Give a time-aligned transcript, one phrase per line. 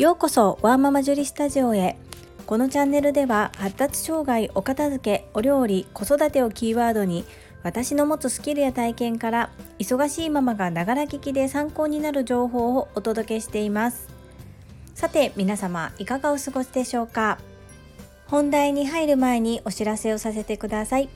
[0.00, 1.98] ようこそワーママジュリスタジオへ。
[2.46, 7.26] このチャンネルでは発達障害お片付けお料理子育てをキーワードに
[7.62, 14.08] 私の持つスキルや体験から忙しいママがながら聞きで参考になる情報をお届けしています。
[14.94, 17.36] さて皆様いかがお過ごしでしょうか？
[18.26, 21.10] 本題に入る前にお知らせをさせてください。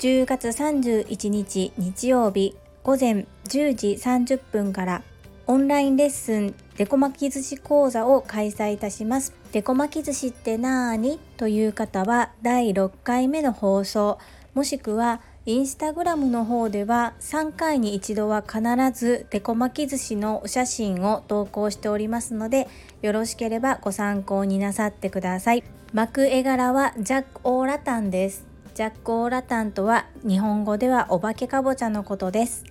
[0.00, 5.02] 10月31日日曜日午前10時30分から
[5.48, 9.32] オンラインレッスンデコ巻き寿司講座を開催いたします。
[9.52, 14.18] デコ巻き寿司ってなーにという方は第6回目の放送
[14.54, 18.60] もしくはインスタグラムの方では3回に一度は必
[18.92, 22.66] ずデコ巻き寿司のお写真を投稿しておりますので
[23.00, 25.62] よろしければご参考になさってください。
[25.92, 28.44] 巻く絵柄はジャック・オーラタンです。
[28.74, 32.64] ジャック・オーラタンとは日本語ではお化けかぼちゃのことです。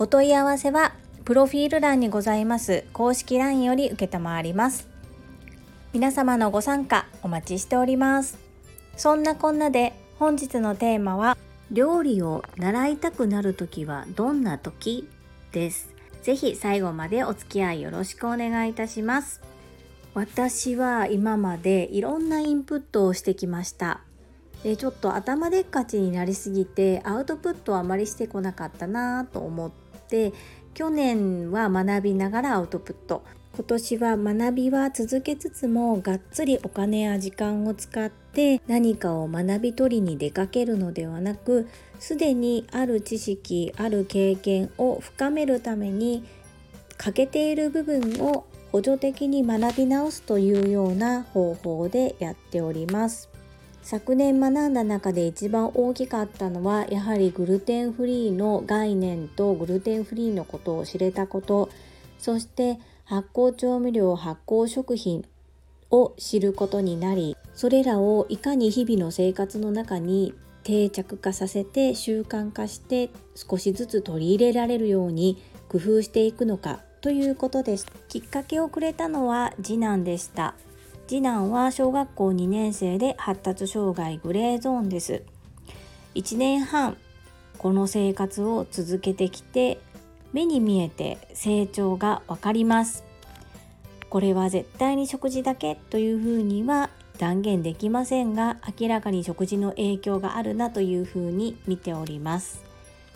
[0.00, 0.92] お問い合わせは
[1.24, 2.84] プロフィール欄にございます。
[2.92, 4.10] 公式 LINE より受
[4.42, 4.86] ります。
[5.94, 8.36] 皆様のご参加お待ちしております。
[8.98, 11.38] そんなこんなで本日のテーマは
[11.70, 15.08] 料理を習いたくなる時はどんな時
[15.52, 15.94] です。
[16.20, 19.40] ぜひ最後までお付き合いよろしくお願いいたします。
[20.12, 24.02] 私は今までいろんなインプットをしてきました。
[24.62, 29.70] でちょっと頭でっかちになりすぎてアウトプットはあまりしてこなかったなと思っ
[30.08, 30.34] て
[30.74, 33.22] 去年は学びながらアウトプット
[33.54, 41.68] 今年は学びは続けつつもがっつりお金や時間を使って何かを学び取りに出かけるのではなく
[42.00, 46.24] すでにある知識ある経験を深めるために
[46.98, 53.33] 欠けている部分を補助的に学び直すというような方法でやっております。
[53.84, 61.68] 昨年学んだ中で一番大きかったのはやはりグルテンフリーの概念とグルテンフリーのことを知れたこと
[62.18, 65.26] そして発酵調味料発酵食品
[65.90, 75.36] を知ることになりそれらをいかに日々の生活の中に定着化させて習慣化して少しずつ取り入れられるように
[75.68, 77.86] 工夫していくのかということです。
[78.08, 80.54] きっかけをくれたのは次男でした。
[81.06, 85.22] 次男は小学校2年生で発達障害グレーゾーンです。
[86.14, 86.96] 1年半
[87.58, 89.78] この生活を続けてきて
[90.32, 93.04] 目に見えて成長がわかります。
[94.08, 96.88] これは絶対に食事だけというふうには
[97.18, 102.64] 断言できませんが明らかに食事の影響があるなというふうに見ております。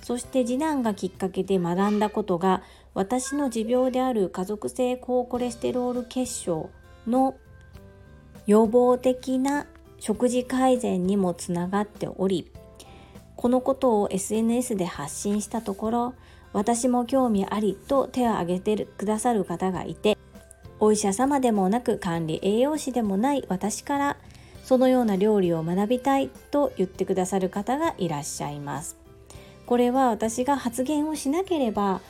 [0.00, 2.62] そして次男がきっかけで学んだことが
[2.94, 6.70] 私の持病である家族性高コレステロール血症
[7.06, 7.34] の
[8.46, 9.66] 予防的な
[9.98, 12.50] 食事改善にもつながっており
[13.36, 16.14] このことを SNS で発信したところ
[16.52, 20.16] 私も興味ありと手を挙げてくださる方がいて
[20.78, 24.16] お医者様でもなく管理栄養士でもない私から
[24.62, 28.96] そのような料理を学びたいと言ってくださる方がいらっしゃいます。
[29.66, 32.00] これは私が発言をしなければ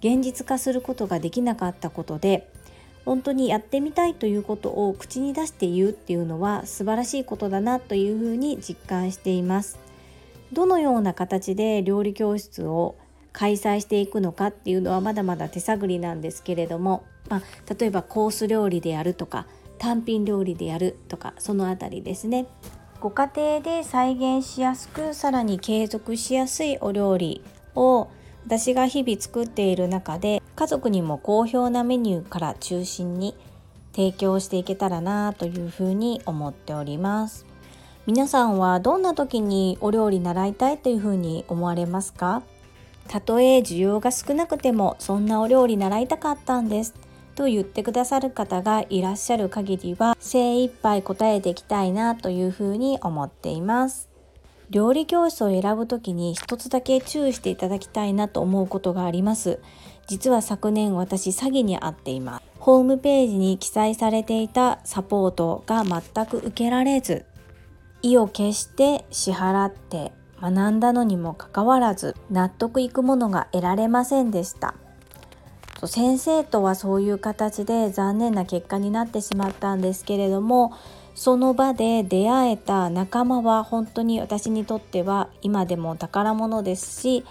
[0.00, 2.48] 現実化することができなかったことで
[3.04, 9.78] 本当にやってみたいということを口に出して言うっていうのは素晴らしいことだなというふうに実感しています。
[10.52, 12.96] どのような形で料理教室を
[13.32, 17.42] 開催していくのかっていうのはまだまだ手探りなんですけれども、まあ、
[17.78, 19.46] 例えばコース料理でやるとか
[19.78, 22.46] 単品料理でやるとかそのあたりですね。
[23.00, 27.42] ご家庭で再現しやすくさらに継続しやすいお料理
[27.74, 28.08] を
[28.46, 33.34] 私が日々作っている中で家族にも好評なメニューから中心に
[33.92, 37.46] 提供していけたらなというふうに思っております。
[38.06, 42.42] 皆さんはどんな時にお料理習いたいというふうに思われますか？
[43.08, 46.94] たとえ需要が少なくてもそんなお料理習いたかったんです。
[47.34, 54.08] と言ってくださる方がいらっしゃる限りは精一杯答えていきたいなというふうに思っています。
[54.70, 59.60] 料理教室を選ぶ時に一つだけ注意していただきたいなと思うことがあります。
[60.06, 62.44] 実は昨年私詐欺に遭っています。
[62.58, 67.26] ホームページに記載されていたサポートが全く受けられず
[68.00, 74.74] 意を決して支払って学んだのにもかかわらず納得いくものが得られませんでした。
[75.86, 80.72] 先生とはそういう形で残念な結果になってしまったんですけれども
[81.14, 87.24] その場で出会えた仲間は本当に私にとっては今でも宝物ですし、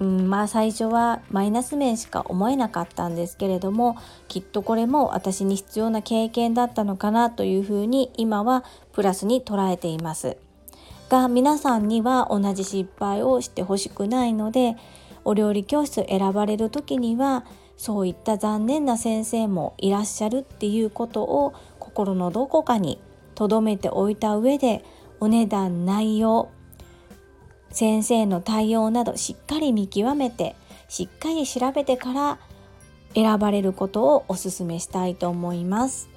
[0.00, 3.96] うん、まあ最初はマイナス面しか思えなかったんですけれども
[4.28, 10.36] きっとこれも私に必要な経験だったのかなというふうに今はプラスに捉えています。
[11.08, 14.76] が皆さんには同じ失敗をしてほしくないので
[15.24, 17.46] お料理教室選ばれる時には
[17.78, 23.00] そういった残念な先生もいらっしゃるっていうことを心のどこかに
[23.34, 24.84] 留めておいた上で
[25.20, 26.50] お値段内容
[27.70, 30.56] 先生の対応などしっかり見極めて
[30.88, 32.38] しっかり調べてから
[33.14, 36.08] 選ばれることをお勧めしたいと思います。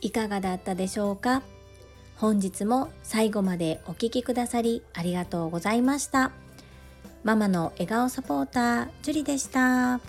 [0.00, 1.42] いかがだったでしょうか？
[2.16, 6.30] 本日も最後までお聴きくださりありがとうございました。
[7.24, 10.00] ママの笑顔サポータージュリでした。